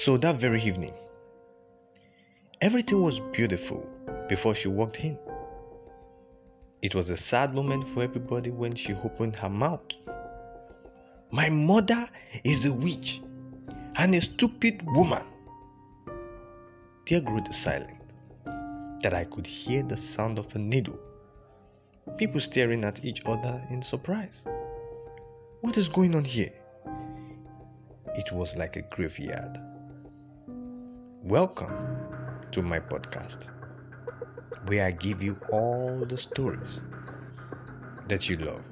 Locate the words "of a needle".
20.38-21.00